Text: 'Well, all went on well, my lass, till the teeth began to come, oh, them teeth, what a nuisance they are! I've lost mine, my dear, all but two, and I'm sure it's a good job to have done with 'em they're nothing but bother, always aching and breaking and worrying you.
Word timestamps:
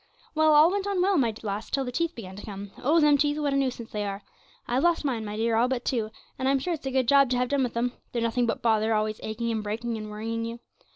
'Well, 0.33 0.55
all 0.55 0.71
went 0.71 0.87
on 0.87 0.99
well, 0.99 1.15
my 1.15 1.31
lass, 1.43 1.69
till 1.69 1.85
the 1.85 1.91
teeth 1.91 2.15
began 2.15 2.35
to 2.35 2.43
come, 2.43 2.71
oh, 2.81 2.99
them 2.99 3.19
teeth, 3.19 3.37
what 3.37 3.53
a 3.53 3.55
nuisance 3.55 3.91
they 3.91 4.03
are! 4.03 4.23
I've 4.67 4.81
lost 4.81 5.05
mine, 5.05 5.23
my 5.23 5.35
dear, 5.37 5.55
all 5.55 5.67
but 5.67 5.85
two, 5.85 6.09
and 6.39 6.47
I'm 6.49 6.57
sure 6.57 6.73
it's 6.73 6.87
a 6.87 6.91
good 6.91 7.07
job 7.07 7.29
to 7.29 7.37
have 7.37 7.49
done 7.49 7.61
with 7.61 7.77
'em 7.77 7.93
they're 8.11 8.19
nothing 8.19 8.47
but 8.47 8.63
bother, 8.63 8.95
always 8.95 9.19
aching 9.21 9.51
and 9.51 9.61
breaking 9.63 9.97
and 9.97 10.09
worrying 10.09 10.43
you. 10.43 10.59